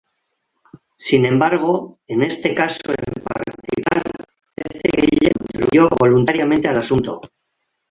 Sin 0.97 1.25
embargo, 1.27 1.99
en 2.07 2.23
este 2.23 2.55
caso 2.55 2.79
en 2.89 3.21
particular 3.23 4.01
parece 4.63 4.79
que 4.79 4.89
ella 4.95 5.29
contribuyó 5.37 5.89
voluntariamente 5.99 6.67
al 6.67 6.79
asunto. 6.79 7.21